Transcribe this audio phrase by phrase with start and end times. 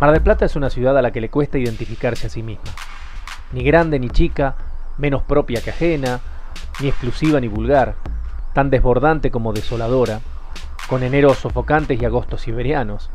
[0.00, 2.70] Mar del Plata es una ciudad a la que le cuesta identificarse a sí misma.
[3.52, 4.54] Ni grande ni chica,
[4.96, 6.20] menos propia que ajena,
[6.80, 7.96] ni exclusiva ni vulgar,
[8.54, 10.20] tan desbordante como desoladora,
[10.88, 13.10] con eneros sofocantes y agostos siberianos.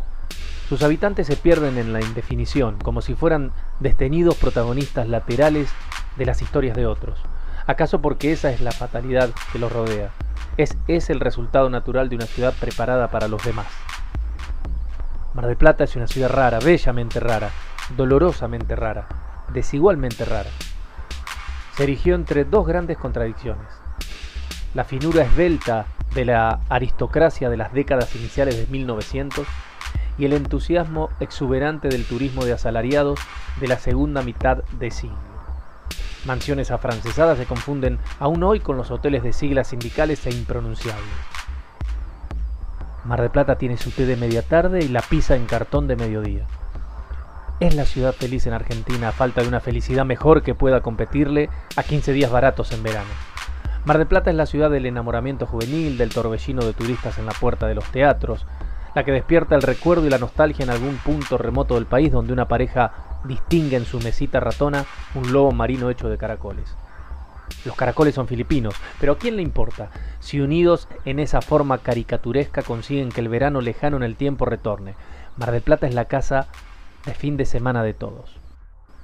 [0.67, 5.71] Sus habitantes se pierden en la indefinición, como si fueran destenidos protagonistas laterales
[6.17, 7.17] de las historias de otros.
[7.65, 10.09] ¿Acaso porque esa es la fatalidad que los rodea?
[10.57, 13.67] Es, es el resultado natural de una ciudad preparada para los demás.
[15.33, 17.49] Mar del Plata es una ciudad rara, bellamente rara,
[17.97, 19.07] dolorosamente rara,
[19.51, 20.49] desigualmente rara.
[21.75, 23.67] Se erigió entre dos grandes contradicciones.
[24.75, 29.47] La finura esbelta de la aristocracia de las décadas iniciales de 1900
[30.19, 33.19] y el entusiasmo exuberante del turismo de asalariados
[33.59, 35.17] de la segunda mitad de siglo.
[36.25, 41.32] Mansiones afrancesadas se confunden aún hoy con los hoteles de siglas sindicales e impronunciables.
[43.05, 45.97] Mar de Plata tiene su té de media tarde y la pizza en cartón de
[45.97, 46.47] mediodía.
[47.59, 51.49] Es la ciudad feliz en Argentina a falta de una felicidad mejor que pueda competirle
[51.75, 53.09] a 15 días baratos en verano.
[53.83, 57.33] Mar de Plata es la ciudad del enamoramiento juvenil, del torbellino de turistas en la
[57.33, 58.45] puerta de los teatros,
[58.95, 62.31] la que despierta el recuerdo y la nostalgia en algún punto remoto del país donde
[62.31, 66.77] una pareja distingue en su mesita ratona un lobo marino hecho de caracoles.
[67.65, 72.61] Los caracoles son filipinos, pero ¿a quién le importa si unidos en esa forma caricaturesca
[72.61, 74.95] consiguen que el verano lejano en el tiempo retorne?
[75.37, 76.47] Mar del Plata es la casa
[77.05, 78.37] de fin de semana de todos.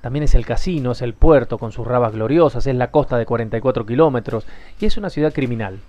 [0.01, 3.25] También es el casino, es el puerto con sus rabas gloriosas, es la costa de
[3.25, 4.45] 44 kilómetros
[4.79, 5.79] y es una ciudad criminal.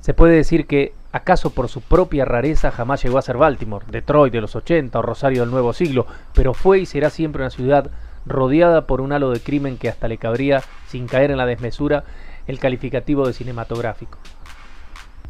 [0.00, 4.32] Se puede decir que, acaso por su propia rareza, jamás llegó a ser Baltimore, Detroit
[4.32, 7.90] de los 80 o Rosario del nuevo siglo, pero fue y será siempre una ciudad
[8.26, 12.04] rodeada por un halo de crimen que hasta le cabría, sin caer en la desmesura,
[12.46, 14.18] el calificativo de cinematográfico.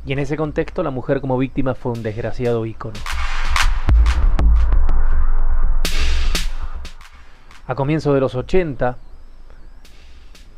[0.06, 2.98] Y en ese contexto la mujer como víctima fue un desgraciado ícono.
[7.66, 8.98] A comienzos de los 80,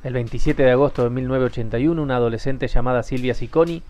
[0.03, 3.83] el 27 de agosto de 1981, una adolescente llamada Silvia Siconi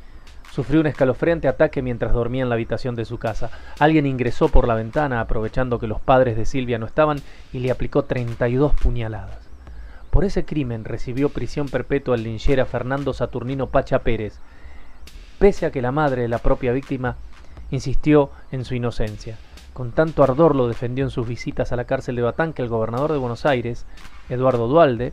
[0.56, 3.50] Sufrió un escalofriante ataque mientras dormía en la habitación de su casa.
[3.78, 7.19] Alguien ingresó por la ventana aprovechando que los padres de Silvia no estaban
[7.53, 9.50] y le aplicó 32 puñaladas.
[10.09, 14.39] Por ese crimen recibió prisión perpetua el linchera Fernando Saturnino Pacha Pérez,
[15.39, 17.17] pese a que la madre de la propia víctima
[17.71, 19.37] insistió en su inocencia.
[19.75, 22.71] Con tanto ardor lo defendió en sus visitas a la cárcel de Batán que el
[22.71, 23.84] gobernador de Buenos Aires,
[24.31, 25.12] Eduardo Dualde,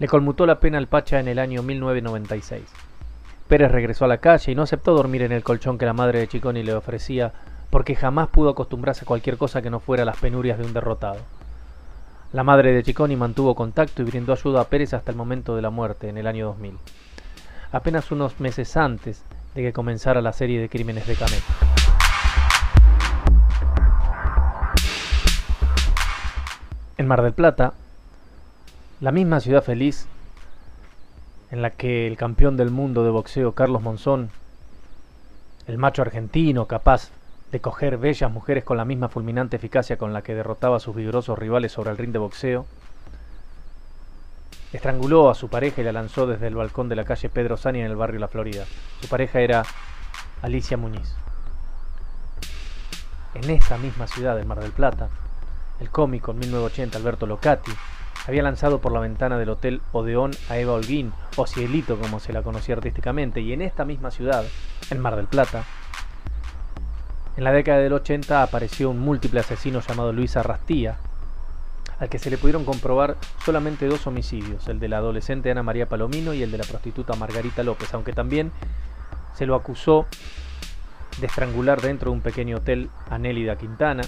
[0.00, 2.85] le conmutó la pena al Pacha en el año 1996.
[3.48, 6.18] Pérez regresó a la calle y no aceptó dormir en el colchón que la madre
[6.18, 7.32] de Chiconi le ofrecía,
[7.70, 11.18] porque jamás pudo acostumbrarse a cualquier cosa que no fuera las penurias de un derrotado.
[12.32, 15.62] La madre de Chiconi mantuvo contacto y brindó ayuda a Pérez hasta el momento de
[15.62, 16.76] la muerte, en el año 2000,
[17.70, 19.22] apenas unos meses antes
[19.54, 21.42] de que comenzara la serie de crímenes de Camet.
[26.98, 27.74] En Mar del Plata,
[29.00, 30.08] la misma ciudad feliz
[31.50, 34.30] en la que el campeón del mundo de boxeo Carlos Monzón,
[35.66, 37.10] el macho argentino capaz
[37.52, 40.96] de coger bellas mujeres con la misma fulminante eficacia con la que derrotaba a sus
[40.96, 42.66] vigorosos rivales sobre el ring de boxeo,
[44.72, 47.80] estranguló a su pareja y la lanzó desde el balcón de la calle Pedro Sani
[47.80, 48.64] en el barrio La Florida.
[49.00, 49.64] Su pareja era
[50.42, 51.14] Alicia Muñiz.
[53.34, 55.08] En esa misma ciudad de Mar del Plata,
[55.80, 57.72] el cómico en 1980 Alberto Locati
[58.26, 62.32] había lanzado por la ventana del Hotel Odeón a Eva Holguín, o Cielito como se
[62.32, 64.44] la conocía artísticamente, y en esta misma ciudad,
[64.90, 65.64] en Mar del Plata,
[67.36, 70.96] en la década del 80 apareció un múltiple asesino llamado Luis Arrastía,
[71.98, 75.88] al que se le pudieron comprobar solamente dos homicidios, el de la adolescente Ana María
[75.88, 78.52] Palomino y el de la prostituta Margarita López, aunque también
[79.34, 80.06] se lo acusó
[81.20, 84.02] de estrangular dentro de un pequeño hotel a Nélida Quintana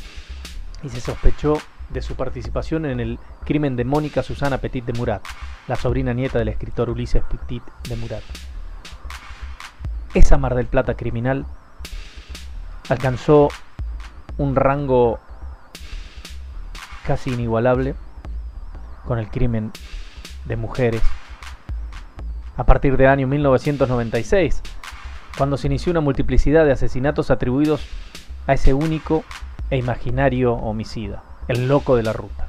[0.83, 1.59] y se sospechó
[1.91, 5.25] de su participación en el crimen de Mónica Susana Petit de Murat,
[5.67, 8.23] la sobrina nieta del escritor Ulises Petit de Murat.
[10.15, 11.47] Esa Mar del Plata criminal
[12.89, 13.49] alcanzó
[14.37, 15.19] un rango
[17.07, 17.95] casi inigualable
[19.07, 19.73] con el crimen
[20.45, 21.03] de mujeres
[22.57, 24.63] a partir de año 1996,
[25.37, 27.87] cuando se inició una multiplicidad de asesinatos atribuidos
[28.47, 29.25] a ese único
[29.71, 32.47] e imaginario homicida el loco de la ruta.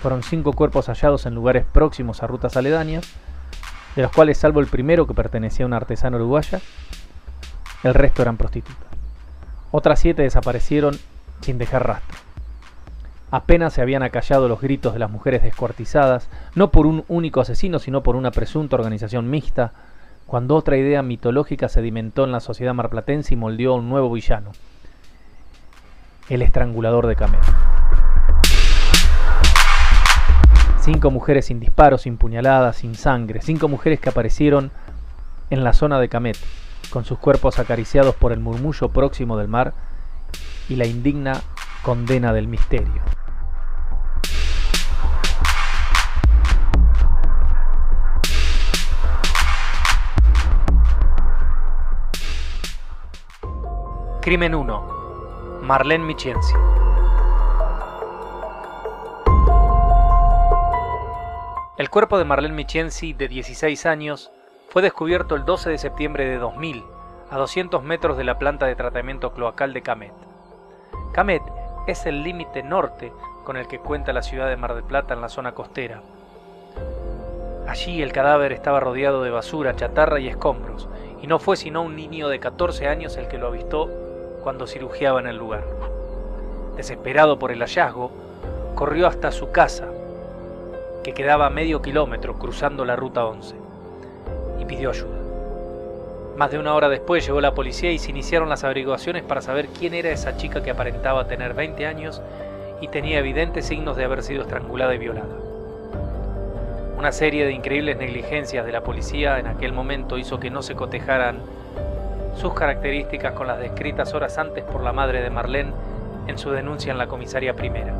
[0.00, 3.12] Fueron cinco cuerpos hallados en lugares próximos a rutas aledañas,
[3.96, 6.60] de los cuales salvo el primero que pertenecía a una artesana uruguaya,
[7.82, 8.88] el resto eran prostitutas.
[9.70, 10.98] Otras siete desaparecieron
[11.40, 12.18] sin dejar rastro.
[13.30, 17.78] Apenas se habían acallado los gritos de las mujeres descuartizadas, no por un único asesino,
[17.78, 19.72] sino por una presunta organización mixta,
[20.26, 24.52] cuando otra idea mitológica sedimentó en la sociedad marplatense y moldeó a un nuevo villano,
[26.28, 27.46] el estrangulador de camellos.
[30.86, 33.42] Cinco mujeres sin disparos, sin puñaladas, sin sangre.
[33.42, 34.70] Cinco mujeres que aparecieron
[35.50, 36.38] en la zona de Camet,
[36.90, 39.74] con sus cuerpos acariciados por el murmullo próximo del mar
[40.68, 41.42] y la indigna
[41.82, 43.02] condena del misterio.
[54.20, 55.60] Crimen 1.
[55.62, 56.54] Marlene Michienzi.
[61.78, 64.30] El cuerpo de Marlene Michienzi, de 16 años,
[64.70, 66.82] fue descubierto el 12 de septiembre de 2000,
[67.28, 70.14] a 200 metros de la planta de tratamiento cloacal de Camet.
[71.12, 71.42] Camet
[71.86, 73.12] es el límite norte
[73.44, 76.00] con el que cuenta la ciudad de Mar del Plata en la zona costera.
[77.68, 80.88] Allí el cadáver estaba rodeado de basura, chatarra y escombros,
[81.20, 83.90] y no fue sino un niño de 14 años el que lo avistó
[84.42, 85.64] cuando cirugiaba en el lugar.
[86.74, 88.12] Desesperado por el hallazgo,
[88.74, 89.88] corrió hasta su casa,
[91.06, 93.54] que quedaba a medio kilómetro cruzando la ruta 11,
[94.58, 95.16] y pidió ayuda.
[96.36, 99.68] Más de una hora después llegó la policía y se iniciaron las averiguaciones para saber
[99.68, 102.20] quién era esa chica que aparentaba tener 20 años
[102.80, 105.36] y tenía evidentes signos de haber sido estrangulada y violada.
[106.98, 110.74] Una serie de increíbles negligencias de la policía en aquel momento hizo que no se
[110.74, 111.38] cotejaran
[112.34, 115.70] sus características con las descritas horas antes por la madre de Marlene
[116.26, 117.94] en su denuncia en la comisaría primera.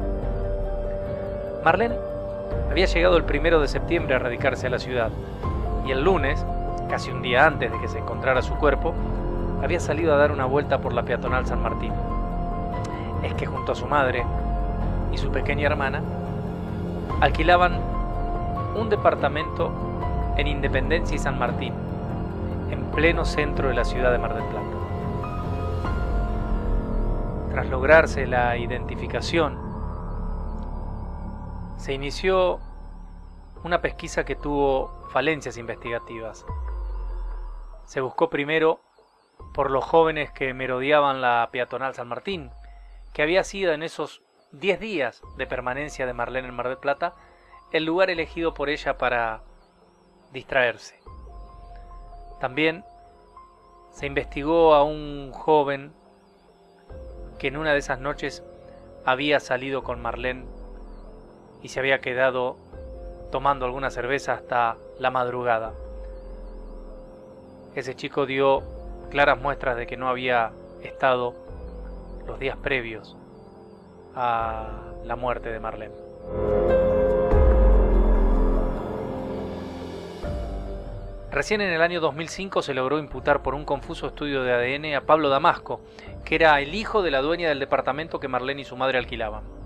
[1.62, 2.15] Marlene
[2.70, 5.10] había llegado el primero de septiembre a radicarse a la ciudad
[5.86, 6.44] y el lunes,
[6.90, 8.94] casi un día antes de que se encontrara su cuerpo,
[9.62, 11.92] había salido a dar una vuelta por la peatonal San Martín.
[13.22, 14.24] Es que junto a su madre
[15.12, 16.02] y su pequeña hermana
[17.20, 17.80] alquilaban
[18.78, 19.70] un departamento
[20.36, 21.72] en Independencia y San Martín,
[22.70, 24.66] en pleno centro de la ciudad de Mar del Plata.
[27.52, 29.65] Tras lograrse la identificación,
[31.86, 32.58] se inició
[33.62, 36.44] una pesquisa que tuvo falencias investigativas.
[37.84, 38.80] Se buscó primero
[39.54, 42.50] por los jóvenes que merodeaban la peatonal San Martín,
[43.12, 47.14] que había sido en esos 10 días de permanencia de Marlene en Mar del Plata
[47.70, 49.42] el lugar elegido por ella para
[50.32, 50.98] distraerse.
[52.40, 52.84] También
[53.92, 55.92] se investigó a un joven
[57.38, 58.42] que en una de esas noches
[59.04, 60.55] había salido con Marlene
[61.66, 62.56] y se había quedado
[63.32, 65.72] tomando alguna cerveza hasta la madrugada.
[67.74, 68.62] Ese chico dio
[69.10, 70.52] claras muestras de que no había
[70.84, 71.34] estado
[72.24, 73.16] los días previos
[74.14, 74.68] a
[75.04, 75.94] la muerte de Marlene.
[81.32, 85.00] Recién en el año 2005 se logró imputar por un confuso estudio de ADN a
[85.00, 85.80] Pablo Damasco,
[86.24, 89.65] que era el hijo de la dueña del departamento que Marlene y su madre alquilaban.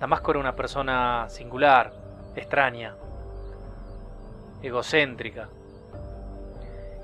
[0.00, 1.92] Damasco era una persona singular,
[2.34, 2.94] extraña,
[4.62, 5.48] egocéntrica,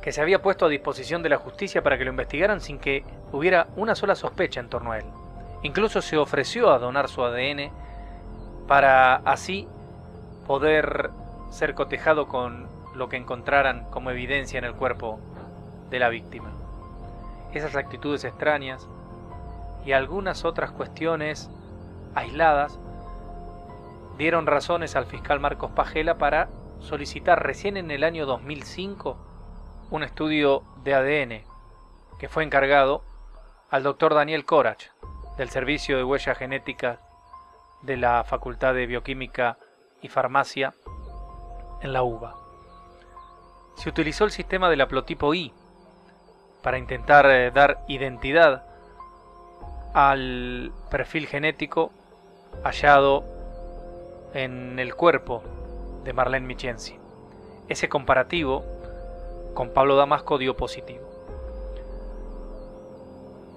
[0.02, 3.04] que se había puesto a disposición de la justicia para que lo investigaran sin que
[3.30, 5.04] hubiera una sola sospecha en torno a él.
[5.62, 7.70] Incluso se ofreció a donar su ADN
[8.66, 9.68] para así
[10.46, 11.10] poder
[11.50, 15.18] ser cotejado con lo que encontraran como evidencia en el cuerpo
[15.88, 16.50] de la víctima.
[17.54, 18.88] Esas actitudes extrañas
[19.84, 21.50] y algunas otras cuestiones
[22.14, 22.78] aisladas
[24.18, 26.48] dieron razones al fiscal Marcos Pagela para
[26.80, 29.16] solicitar recién en el año 2005
[29.90, 31.42] un estudio de ADN
[32.18, 33.02] que fue encargado
[33.70, 34.86] al doctor Daniel Corach
[35.36, 37.00] del Servicio de Huella Genética
[37.82, 39.58] de la Facultad de Bioquímica
[40.02, 40.74] y Farmacia
[41.80, 42.36] en la uva.
[43.76, 45.52] Se utilizó el sistema del haplotipo I
[46.62, 48.64] para intentar eh, dar identidad
[49.94, 51.92] al perfil genético
[52.62, 53.24] hallado
[54.34, 55.42] en el cuerpo
[56.04, 56.96] de Marlene Michienzi.
[57.68, 58.64] Ese comparativo
[59.54, 61.08] con Pablo Damasco dio positivo.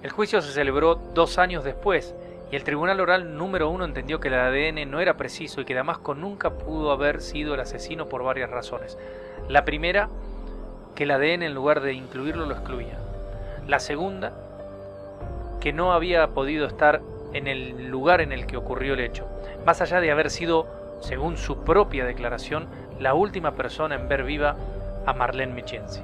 [0.03, 2.13] El juicio se celebró dos años después
[2.51, 5.73] y el Tribunal Oral número uno entendió que el ADN no era preciso y que
[5.73, 8.97] Damasco nunca pudo haber sido el asesino por varias razones.
[9.49, 10.09] La primera,
[10.93, 12.99] que el ADN en lugar de incluirlo lo excluía.
[13.67, 14.33] La segunda,
[15.59, 17.01] que no había podido estar
[17.35, 19.27] en el lugar en el que ocurrió el hecho,
[19.65, 20.67] más allá de haber sido,
[21.01, 24.55] según su propia declaración, la última persona en ver viva
[25.05, 26.01] a Marlene Michenzi.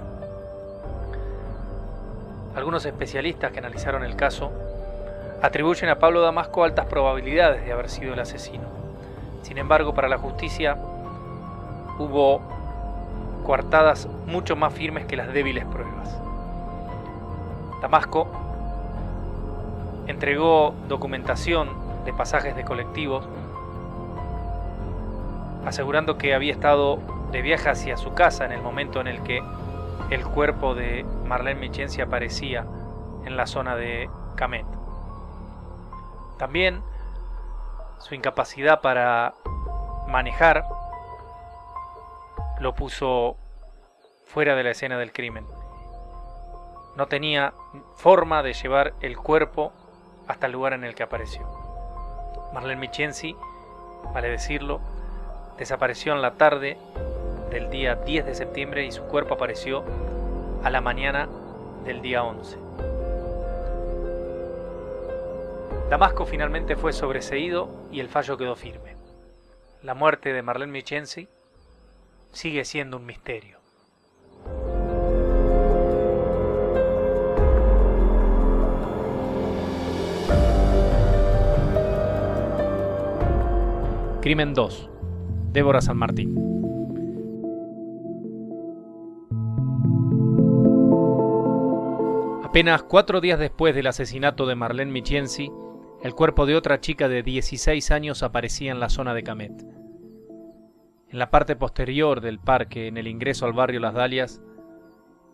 [2.53, 4.51] Algunos especialistas que analizaron el caso
[5.41, 8.65] atribuyen a Pablo Damasco altas probabilidades de haber sido el asesino.
[9.41, 10.77] Sin embargo, para la justicia
[11.97, 12.41] hubo
[13.45, 16.19] coartadas mucho más firmes que las débiles pruebas.
[17.81, 18.27] Damasco
[20.07, 21.69] entregó documentación
[22.05, 23.27] de pasajes de colectivos
[25.65, 26.99] asegurando que había estado
[27.31, 29.43] de viaje hacia su casa en el momento en el que
[30.09, 32.65] el cuerpo de Marlene Michensi aparecía
[33.25, 34.65] en la zona de Camet.
[36.37, 36.81] También
[37.99, 39.35] su incapacidad para
[40.07, 40.65] manejar
[42.59, 43.37] lo puso
[44.25, 45.45] fuera de la escena del crimen.
[46.97, 47.53] No tenía
[47.95, 49.71] forma de llevar el cuerpo
[50.27, 51.47] hasta el lugar en el que apareció.
[52.53, 53.35] Marlene Michensi,
[54.13, 54.81] vale decirlo,
[55.57, 56.77] desapareció en la tarde
[57.49, 59.83] del día 10 de septiembre y su cuerpo apareció
[60.63, 61.27] a la mañana
[61.85, 62.57] del día 11.
[65.89, 68.95] Damasco finalmente fue sobreseído y el fallo quedó firme.
[69.83, 71.27] La muerte de Marlene Michensi
[72.31, 73.60] sigue siendo un misterio.
[84.21, 84.89] Crimen 2.
[85.51, 86.35] Débora San Martín.
[92.43, 95.51] Apenas cuatro días después del asesinato de Marlene Michiensi,
[96.03, 99.65] el cuerpo de otra chica de 16 años aparecía en la zona de Camet.
[101.09, 104.43] En la parte posterior del parque, en el ingreso al barrio Las Dalias,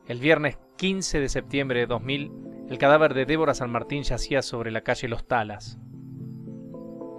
[0.07, 2.31] el viernes 15 de septiembre de 2000,
[2.69, 5.77] el cadáver de Débora San Martín yacía sobre la calle Los Talas,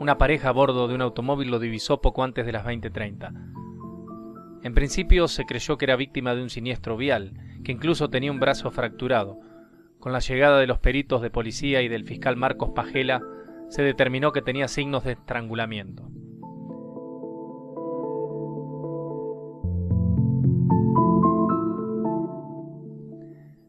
[0.00, 4.62] una pareja a bordo de un automóvil lo divisó poco antes de las 20.30.
[4.62, 8.40] En principio se creyó que era víctima de un siniestro vial, que incluso tenía un
[8.40, 9.40] brazo fracturado.
[9.98, 13.22] Con la llegada de los peritos de policía y del fiscal Marcos Pajela,
[13.68, 16.08] se determinó que tenía signos de estrangulamiento.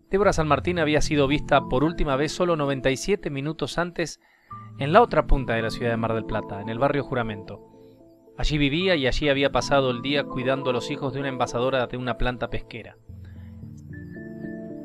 [0.09, 4.19] Débora San Martín había sido vista por última vez solo 97 minutos antes
[4.79, 7.59] en la otra punta de la ciudad de Mar del Plata, en el barrio Juramento.
[8.37, 11.85] Allí vivía y allí había pasado el día cuidando a los hijos de una envasadora
[11.87, 12.95] de una planta pesquera.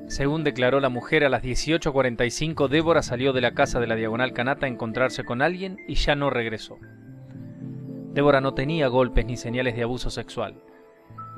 [0.09, 4.33] Según declaró la mujer, a las 18.45 Débora salió de la casa de la Diagonal
[4.33, 6.77] Canata a encontrarse con alguien y ya no regresó.
[8.13, 10.61] Débora no tenía golpes ni señales de abuso sexual.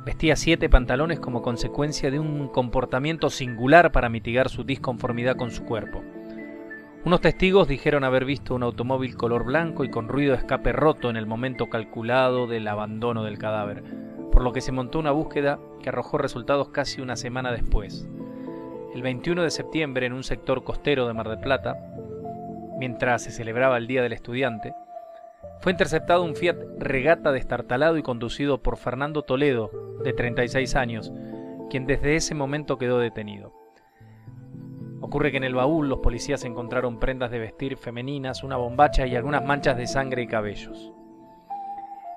[0.06, 5.64] Vestía siete pantalones como consecuencia de un comportamiento singular para mitigar su disconformidad con su
[5.64, 6.02] cuerpo.
[7.06, 11.08] Unos testigos dijeron haber visto un automóvil color blanco y con ruido de escape roto
[11.08, 13.84] en el momento calculado del abandono del cadáver,
[14.32, 18.08] por lo que se montó una búsqueda que arrojó resultados casi una semana después.
[18.92, 21.76] El 21 de septiembre, en un sector costero de Mar del Plata,
[22.76, 24.74] mientras se celebraba el Día del Estudiante,
[25.60, 29.70] fue interceptado un Fiat Regata destartalado y conducido por Fernando Toledo,
[30.02, 31.12] de 36 años,
[31.70, 33.65] quien desde ese momento quedó detenido.
[35.06, 39.14] Ocurre que en el baúl los policías encontraron prendas de vestir femeninas, una bombacha y
[39.14, 40.92] algunas manchas de sangre y cabellos.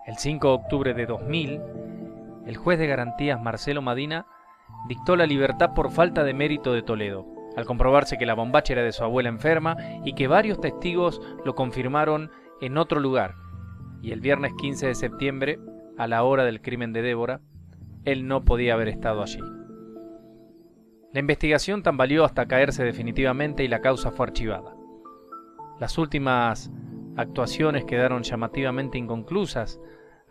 [0.07, 1.61] El 5 de octubre de 2000,
[2.47, 4.25] el juez de garantías Marcelo Madina
[4.87, 8.81] dictó la libertad por falta de mérito de Toledo, al comprobarse que la bombacha era
[8.81, 13.35] de su abuela enferma y que varios testigos lo confirmaron en otro lugar.
[14.01, 15.59] Y el viernes 15 de septiembre,
[15.99, 17.39] a la hora del crimen de Débora,
[18.03, 19.58] él no podía haber estado allí.
[21.11, 24.75] La investigación tambaleó hasta caerse definitivamente y la causa fue archivada.
[25.79, 26.71] Las últimas
[27.17, 29.79] actuaciones quedaron llamativamente inconclusas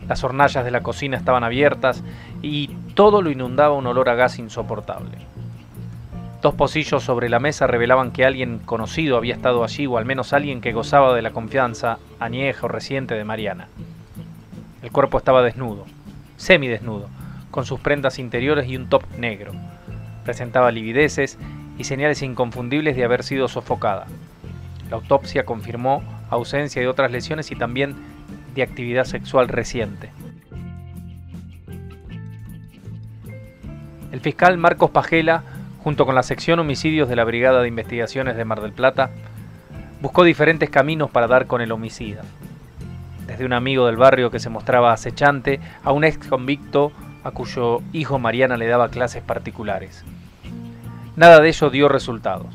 [0.08, 2.02] Las hornallas de la cocina estaban abiertas
[2.40, 5.18] y todo lo inundaba un olor a gas insoportable.
[6.44, 10.34] Dos pocillos sobre la mesa revelaban que alguien conocido había estado allí o al menos
[10.34, 13.68] alguien que gozaba de la confianza añeja o reciente de Mariana.
[14.82, 15.86] El cuerpo estaba desnudo,
[16.36, 17.08] semidesnudo,
[17.50, 19.52] con sus prendas interiores y un top negro.
[20.26, 21.38] Presentaba livideces
[21.78, 24.04] y señales inconfundibles de haber sido sofocada.
[24.90, 27.96] La autopsia confirmó ausencia de otras lesiones y también
[28.54, 30.10] de actividad sexual reciente.
[34.12, 35.42] El fiscal Marcos Pajela,
[35.84, 39.10] junto con la sección homicidios de la Brigada de Investigaciones de Mar del Plata,
[40.00, 42.22] buscó diferentes caminos para dar con el homicida.
[43.26, 46.90] Desde un amigo del barrio que se mostraba acechante a un ex convicto
[47.22, 50.04] a cuyo hijo Mariana le daba clases particulares.
[51.16, 52.46] Nada de ello dio resultados.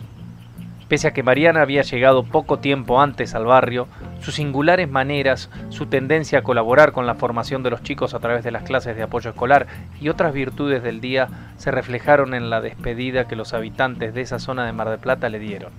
[0.89, 3.87] Pese a que Mariana había llegado poco tiempo antes al barrio,
[4.21, 8.43] sus singulares maneras, su tendencia a colaborar con la formación de los chicos a través
[8.43, 9.67] de las clases de apoyo escolar
[10.01, 11.27] y otras virtudes del día
[11.57, 15.29] se reflejaron en la despedida que los habitantes de esa zona de Mar del Plata
[15.29, 15.71] le dieron.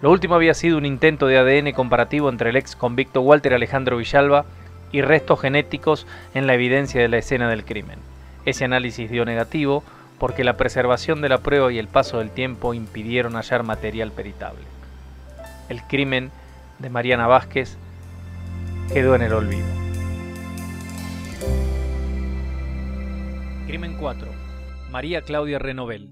[0.00, 3.96] Lo último había sido un intento de ADN comparativo entre el ex convicto Walter Alejandro
[3.96, 4.44] Villalba
[4.92, 7.98] y restos genéticos en la evidencia de la escena del crimen.
[8.48, 9.84] Ese análisis dio negativo
[10.18, 14.62] porque la preservación de la prueba y el paso del tiempo impidieron hallar material peritable.
[15.68, 16.30] El crimen
[16.78, 17.76] de Mariana Vázquez
[18.90, 19.66] quedó en el olvido.
[23.66, 24.28] Crimen 4.
[24.90, 26.10] María Claudia Renovel.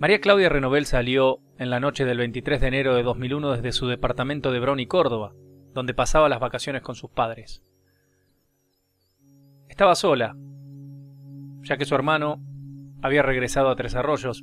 [0.00, 3.86] María Claudia Renovel salió en la noche del 23 de enero de 2001 desde su
[3.86, 5.32] departamento de Brony, Córdoba,
[5.74, 7.62] donde pasaba las vacaciones con sus padres.
[9.76, 10.34] Estaba sola,
[11.60, 12.40] ya que su hermano
[13.02, 14.42] había regresado a Tres Arroyos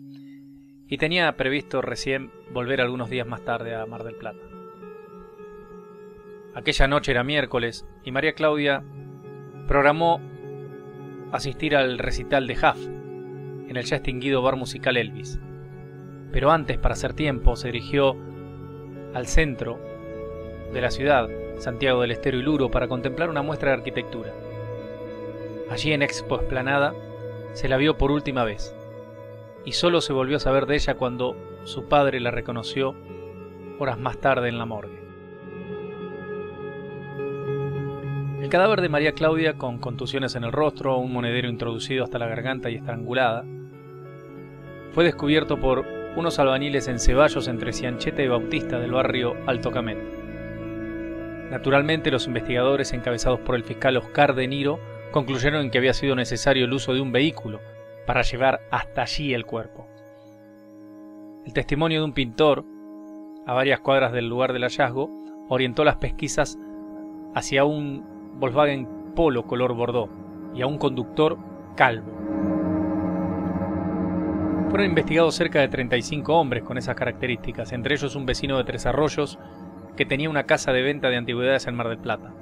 [0.87, 4.45] y tenía previsto recién volver algunos días más tarde a Mar del Plata.
[6.53, 8.83] Aquella noche era miércoles y María Claudia
[9.67, 10.21] programó
[11.31, 12.87] asistir al recital de Huff
[13.69, 15.39] en el ya extinguido bar musical Elvis.
[16.31, 18.15] Pero antes, para hacer tiempo, se dirigió
[19.15, 19.79] al centro
[20.71, 24.31] de la ciudad, Santiago del Estero y Luro, para contemplar una muestra de arquitectura.
[25.73, 26.93] Allí en Expo Esplanada
[27.53, 28.75] se la vio por última vez
[29.65, 32.95] y solo se volvió a saber de ella cuando su padre la reconoció
[33.79, 35.01] horas más tarde en la morgue.
[38.39, 42.27] El cadáver de María Claudia, con contusiones en el rostro, un monedero introducido hasta la
[42.27, 43.43] garganta y estrangulada,
[44.91, 49.97] fue descubierto por unos albañiles en Ceballos entre Ciancheta y Bautista del barrio Alto Camet.
[51.49, 56.65] Naturalmente, los investigadores encabezados por el fiscal Oscar De Niro concluyeron que había sido necesario
[56.65, 57.61] el uso de un vehículo
[58.05, 59.87] para llevar hasta allí el cuerpo.
[61.45, 62.65] El testimonio de un pintor,
[63.45, 65.09] a varias cuadras del lugar del hallazgo,
[65.49, 66.57] orientó las pesquisas
[67.35, 70.11] hacia un Volkswagen Polo color Bordeaux
[70.55, 71.37] y a un conductor
[71.75, 72.11] calvo.
[74.69, 78.87] Fueron investigados cerca de 35 hombres con esas características, entre ellos un vecino de Tres
[78.87, 79.37] Arroyos
[79.95, 82.33] que tenía una casa de venta de antigüedades en Mar del Plata.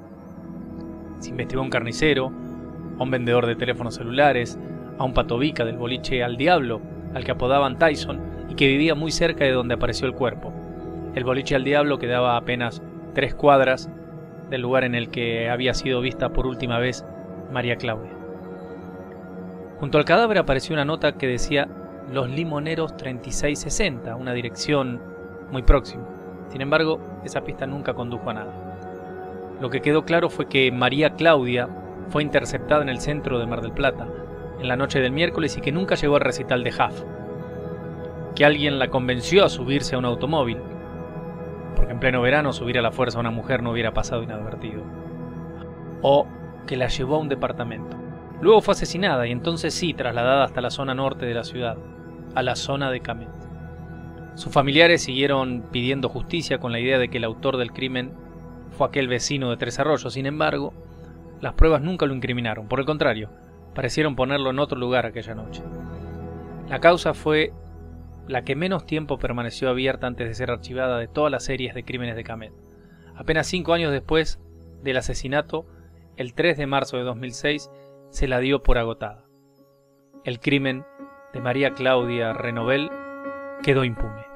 [1.20, 2.32] Se investigó un carnicero,
[3.02, 4.60] a un vendedor de teléfonos celulares,
[5.00, 6.82] a un patobica del boliche al diablo,
[7.16, 10.54] al que apodaban Tyson y que vivía muy cerca de donde apareció el cuerpo.
[11.16, 12.84] El boliche al diablo quedaba apenas
[13.16, 13.90] tres cuadras
[14.52, 17.04] del lugar en el que había sido vista por última vez
[17.52, 18.12] María Claudia.
[19.80, 21.68] Junto al cadáver apareció una nota que decía
[22.14, 25.02] Los Limoneros 3660, una dirección
[25.50, 26.04] muy próxima.
[26.50, 28.54] Sin embargo, esa pista nunca condujo a nada.
[29.60, 31.68] Lo que quedó claro fue que María Claudia
[32.12, 34.08] fue interceptada en el centro de Mar del Plata
[34.60, 37.04] en la noche del miércoles y que nunca llegó al recital de Huff.
[38.36, 40.60] Que alguien la convenció a subirse a un automóvil,
[41.76, 44.84] porque en pleno verano subir a la fuerza a una mujer no hubiera pasado inadvertido.
[46.02, 46.28] O
[46.68, 47.98] que la llevó a un departamento.
[48.40, 51.78] Luego fue asesinada y entonces sí trasladada hasta la zona norte de la ciudad,
[52.36, 53.30] a la zona de Camet.
[54.36, 58.14] Sus familiares siguieron pidiendo justicia con la idea de que el autor del crimen
[58.72, 60.14] fue aquel vecino de Tres Arroyos.
[60.14, 60.74] Sin embargo,
[61.42, 62.68] las pruebas nunca lo incriminaron.
[62.68, 63.30] Por el contrario,
[63.74, 65.64] parecieron ponerlo en otro lugar aquella noche.
[66.70, 67.52] La causa fue
[68.28, 71.84] la que menos tiempo permaneció abierta antes de ser archivada de todas las series de
[71.84, 72.54] crímenes de Camet.
[73.16, 74.40] Apenas cinco años después
[74.84, 75.66] del asesinato,
[76.16, 77.72] el 3 de marzo de 2006,
[78.10, 79.26] se la dio por agotada.
[80.24, 80.86] El crimen
[81.34, 82.90] de María Claudia Renovel
[83.64, 84.31] quedó impune.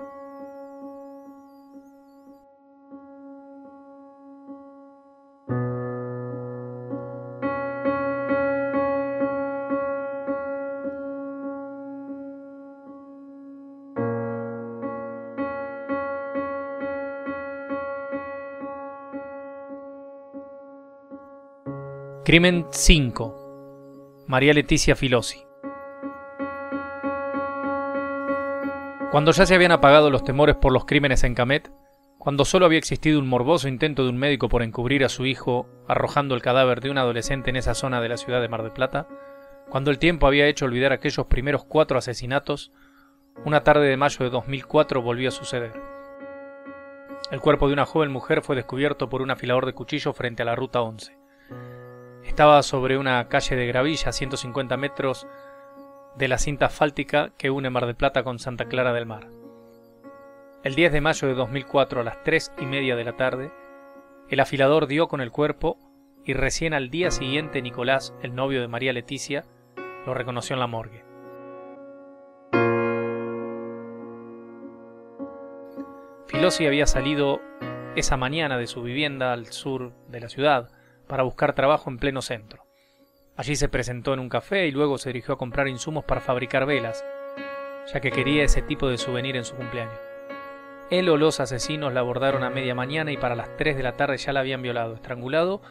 [22.25, 24.23] Crimen 5.
[24.25, 25.45] María Leticia Filosi.
[29.11, 31.71] Cuando ya se habían apagado los temores por los crímenes en Camet,
[32.17, 35.69] cuando solo había existido un morboso intento de un médico por encubrir a su hijo
[35.87, 38.71] arrojando el cadáver de un adolescente en esa zona de la ciudad de Mar del
[38.71, 39.07] Plata,
[39.69, 42.71] cuando el tiempo había hecho olvidar aquellos primeros cuatro asesinatos,
[43.45, 45.79] una tarde de mayo de 2004 volvió a suceder.
[47.29, 50.45] El cuerpo de una joven mujer fue descubierto por un afilador de cuchillo frente a
[50.47, 51.23] la ruta 11.
[52.35, 55.25] Estaba sobre una calle de gravilla a 150 metros
[56.17, 59.29] de la cinta asfáltica que une Mar del Plata con Santa Clara del Mar.
[60.61, 63.53] El 10 de mayo de 2004 a las 3 y media de la tarde,
[64.27, 65.77] el afilador dio con el cuerpo
[66.25, 69.45] y recién al día siguiente Nicolás, el novio de María Leticia,
[70.05, 71.05] lo reconoció en la morgue.
[76.27, 77.39] Filosi había salido
[77.95, 80.74] esa mañana de su vivienda al sur de la ciudad,
[81.05, 82.65] para buscar trabajo en pleno centro.
[83.37, 86.65] Allí se presentó en un café y luego se dirigió a comprar insumos para fabricar
[86.65, 87.03] velas,
[87.91, 89.99] ya que quería ese tipo de souvenir en su cumpleaños.
[90.89, 93.93] Él o los asesinos la abordaron a media mañana y para las 3 de la
[93.93, 95.61] tarde ya la habían violado, estrangulado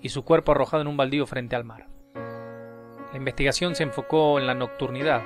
[0.00, 1.86] y su cuerpo arrojado en un baldío frente al mar.
[3.12, 5.22] La investigación se enfocó en la nocturnidad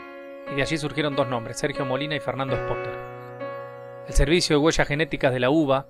[0.52, 2.94] y de allí surgieron dos nombres, Sergio Molina y Fernando Spotter.
[4.06, 5.86] El servicio de huellas genéticas de la UBA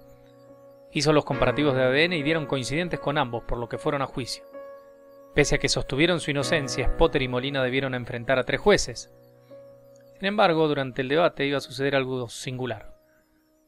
[0.93, 4.07] Hizo los comparativos de ADN y dieron coincidentes con ambos, por lo que fueron a
[4.07, 4.45] juicio.
[5.35, 9.13] Pese a que sostuvieron su inocencia, Potter y Molina debieron enfrentar a tres jueces.
[10.15, 12.93] Sin embargo, durante el debate iba a suceder algo singular.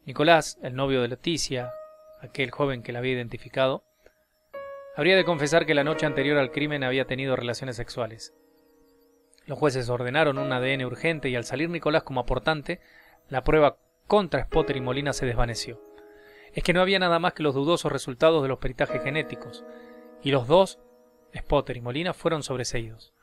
[0.04, 1.72] Nicolás, el novio de Leticia,
[2.20, 3.84] aquel joven que la había identificado,
[4.96, 8.34] habría de confesar que la noche anterior al crimen había tenido relaciones sexuales.
[9.46, 12.80] Los jueces ordenaron un ADN urgente y al salir Nicolás como aportante,
[13.28, 13.76] la prueba
[14.08, 15.91] contra Spotter y Molina se desvaneció
[16.52, 19.64] es que no había nada más que los dudosos resultados de los peritajes genéticos,
[20.22, 20.78] y los dos,
[21.36, 23.14] Spotter y Molina, fueron sobreseídos.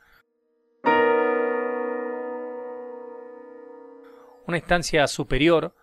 [4.46, 5.74] Una instancia superior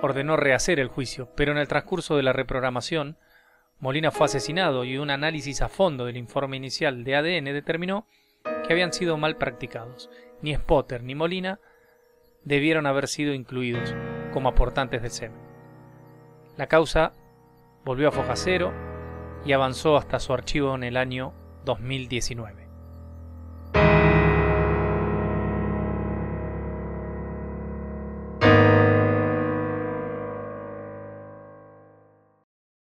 [0.00, 3.18] ordenó rehacer el juicio, pero en el transcurso de la reprogramación,
[3.80, 8.06] Molina fue asesinado y un análisis a fondo del informe inicial de ADN determinó
[8.64, 10.08] que habían sido mal practicados.
[10.40, 11.58] Ni Spotter ni Molina
[12.44, 13.92] debieron haber sido incluidos
[14.32, 15.51] como aportantes del semen.
[16.56, 17.12] La causa
[17.84, 18.72] volvió a foja cero
[19.44, 21.32] y avanzó hasta su archivo en el año
[21.64, 22.61] 2019.